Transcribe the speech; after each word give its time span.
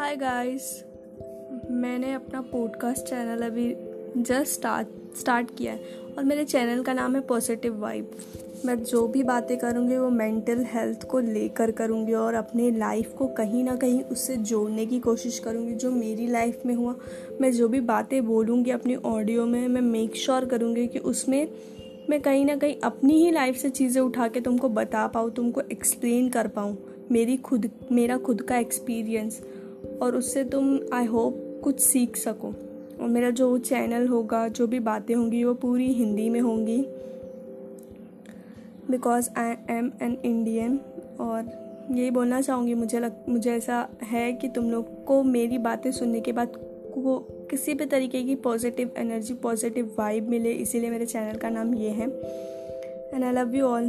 हाय 0.00 0.16
guys 0.16 0.84
मैंने 1.70 2.12
अपना 2.12 2.40
podcast 2.40 3.06
channel 3.06 3.42
अभी 3.42 3.74
जस्ट 4.22 4.52
स्टार्ट 4.52 5.16
स्टार्ट 5.18 5.50
किया 5.58 5.72
है 5.72 5.80
और 6.18 6.24
मेरे 6.24 6.44
चैनल 6.44 6.82
का 6.82 6.92
नाम 6.92 7.14
है 7.14 7.20
पॉजिटिव 7.20 7.78
वाइब 7.78 8.10
मैं 8.64 8.84
जो 8.84 9.08
भी 9.08 9.22
बातें 9.22 9.58
करूँगी, 9.58 9.96
वो 9.96 10.10
मेंटल 10.10 10.64
हेल्थ 10.68 11.04
को 11.04 11.18
लेकर 11.18 11.70
करूँगी 11.70 12.12
और 12.12 12.34
अपने 12.34 12.70
लाइफ 12.70 13.12
को 13.12 13.26
कहीं 13.26 13.64
ना 13.64 13.76
कहीं 13.76 14.02
उससे 14.02 14.36
जोड़ने 14.36 14.86
की 14.86 15.00
कोशिश 15.00 15.38
करूँगी, 15.38 15.74
जो 15.74 15.90
मेरी 15.90 16.26
लाइफ 16.26 16.62
में 16.66 16.74
हुआ। 16.74 16.96
मैं 17.40 17.52
जो 17.52 17.68
भी 17.68 17.80
बातें 17.80 18.26
बोलूँगी 18.26 18.70
अपनी 18.70 18.94
ऑडियो 18.94 19.46
में, 19.46 19.68
मैं 19.68 19.80
मेक 19.80 20.16
श्योर 20.16 20.38
sure 20.38 20.50
करूँगी 20.50 20.86
कि 20.86 20.98
उसमें 20.98 21.48
मैं 22.10 22.22
कहीं 22.22 22.44
ना 22.44 22.56
कहीं 22.56 22.76
अपनी 22.84 23.12
ही 23.12 23.30
लाइफ 23.30 23.56
से 23.56 23.70
चीज़ें 23.70 24.02
उठा 24.02 24.28
के 24.28 24.40
तुमको 24.40 24.68
बता 24.68 25.06
पाऊँ, 25.06 25.30
तुमको 25.30 25.60
एक्सप्लेन 25.60 26.28
कर 26.28 26.46
पाऊँ, 26.46 26.78
मेरी 27.10 27.36
खुद, 27.36 27.70
मेरा 27.92 28.16
खुद 28.16 28.42
का 28.42 28.58
एक्सपीरियंस 28.58 29.42
और 30.02 30.16
उससे 30.16 30.44
तुम 30.44 30.80
आई 30.92 31.04
होप 31.04 31.60
कुछ 31.64 31.80
सीख 31.80 32.16
सको। 32.16 32.54
और 33.00 33.08
मेरा 33.08 33.30
जो 33.30 33.58
चैनल 33.58 34.06
होगा, 34.06 34.48
जो 34.48 34.66
भी 34.66 34.78
बातें 34.78 35.14
होंगी, 35.14 35.44
वो 35.44 35.54
पूरी 35.54 35.86
हिंदी 35.86 36.28
में 36.28 36.40
होंगी। 36.40 36.86
Because 38.90 39.30
I 39.36 39.50
am 39.70 39.92
an 40.02 40.16
Indian 40.24 40.80
और 41.20 41.48
यही 41.90 42.10
बोलना 42.10 42.40
चाहूँगी, 42.40 42.74
मुझे 42.74 43.00
लग, 43.00 43.12
मुझे 43.28 43.52
ऐसा 43.52 43.88
है 44.02 44.32
कि 44.32 44.48
तुम 44.48 44.70
लोग 44.70 45.04
को 45.04 45.22
मेरी 45.22 45.58
बातें 45.58 45.92
सुनने 45.92 46.20
के 46.20 46.32
बाद 46.32 46.48
को 46.94 47.18
किसी 47.50 47.74
भी 47.74 47.86
तरीके 47.86 48.22
की 48.22 48.34
पॉजिटिव 48.34 48.90
एनर्जी 48.96 49.34
पॉजिटिव 49.34 49.94
वाइब 49.98 50.28
मिले। 50.28 50.50
इसीलिए 50.50 50.90
मेरे 50.90 51.06
चैनल 51.06 51.36
का 51.36 51.50
नाम 51.50 51.74
ये 51.74 51.90
है। 51.90 52.08
And 53.14 53.24
I 53.24 53.32
love 53.32 53.54
you 53.54 53.66
all 53.66 53.88